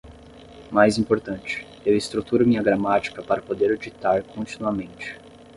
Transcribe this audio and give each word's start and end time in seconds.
Mais 0.71 0.97
importante, 0.97 1.67
eu 1.85 1.95
estruturo 1.95 2.43
minha 2.43 2.63
gramática 2.63 3.21
para 3.21 3.39
poder 3.39 3.77
ditar 3.77 4.23
continuamente. 4.23 5.15